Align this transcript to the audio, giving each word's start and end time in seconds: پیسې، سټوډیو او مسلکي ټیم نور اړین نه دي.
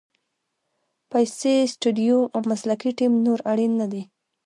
پیسې، 1.11 1.53
سټوډیو 1.73 2.19
او 2.33 2.39
مسلکي 2.51 2.91
ټیم 2.97 3.13
نور 3.25 3.39
اړین 3.51 3.71
نه 3.81 3.87
دي. 3.91 4.03